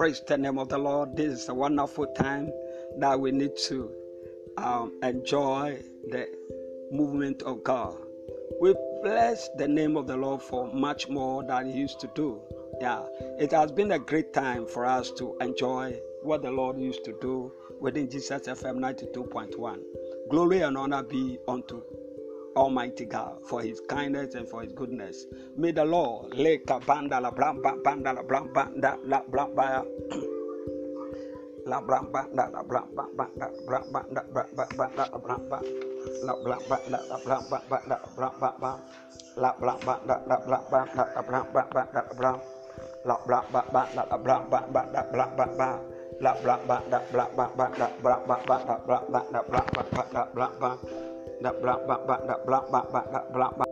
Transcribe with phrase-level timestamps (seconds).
[0.00, 1.14] Praise the name of the Lord.
[1.14, 2.50] This is a wonderful time
[3.00, 3.92] that we need to
[4.56, 5.78] um, enjoy
[6.08, 6.26] the
[6.90, 7.98] movement of God.
[8.62, 12.40] We bless the name of the Lord for much more than He used to do.
[12.80, 13.02] Yeah,
[13.38, 17.14] it has been a great time for us to enjoy what the Lord used to
[17.20, 19.80] do within Jesus FM 92.1.
[20.30, 21.82] Glory and honor be unto
[22.56, 25.26] Almighty God for his kindness and for his goodness.
[25.56, 26.34] May the Lord
[51.40, 53.70] Dak blak bak bak dak blak bak bak dak.